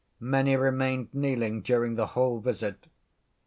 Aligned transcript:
Many 0.19 0.55
remained 0.55 1.09
kneeling 1.13 1.61
during 1.61 1.93
the 1.93 2.07
whole 2.17 2.39
visit. 2.39 2.87